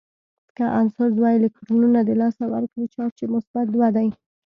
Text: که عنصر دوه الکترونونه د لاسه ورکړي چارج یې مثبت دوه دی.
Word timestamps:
که 0.55 0.63
عنصر 0.79 1.09
دوه 1.17 1.29
الکترونونه 1.37 1.99
د 2.03 2.09
لاسه 2.21 2.43
ورکړي 2.53 2.85
چارج 2.93 3.15
یې 3.23 3.27
مثبت 3.35 3.65
دوه 3.75 3.89
دی. 3.95 4.07